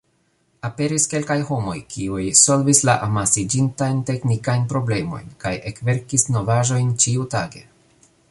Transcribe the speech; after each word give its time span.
Aperis 0.67 1.03
kelkaj 1.09 1.35
homoj, 1.49 1.75
kiuj 1.95 2.23
solvis 2.39 2.81
la 2.89 2.95
amasiĝintajn 3.07 4.01
teknikajn 4.09 4.65
problemojn 4.73 5.29
kaj 5.45 5.53
ekverkis 5.73 6.27
novaĵojn 6.37 6.91
ĉiutage. 7.05 7.63